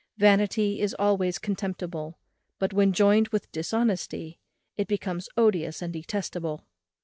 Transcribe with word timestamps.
Vanity 0.17 0.79
is 0.81 0.95
always 0.97 1.37
contemptible; 1.37 2.17
but 2.57 2.73
when 2.73 2.91
joined 2.91 3.27
with 3.27 3.51
dishonesty, 3.51 4.39
it 4.75 4.87
becomes 4.87 5.29
odious 5.37 5.79
and 5.79 5.93
detestable. 5.93 6.65